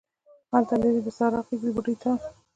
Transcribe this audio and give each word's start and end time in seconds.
هلته 0.51 0.73
لیرې 0.81 1.01
د 1.05 1.09
سارا 1.17 1.39
غیږ 1.47 1.61
د 1.65 1.69
بوډۍ 1.75 1.95
ټال 2.01 2.19